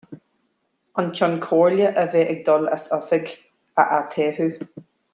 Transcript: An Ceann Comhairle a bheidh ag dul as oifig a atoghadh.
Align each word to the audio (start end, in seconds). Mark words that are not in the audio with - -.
An 0.95 1.13
Ceann 1.19 1.37
Comhairle 1.47 1.91
a 2.03 2.07
bheidh 2.15 2.31
ag 2.33 2.41
dul 2.49 2.67
as 2.79 2.89
oifig 2.99 3.31
a 3.85 3.89
atoghadh. 3.99 4.61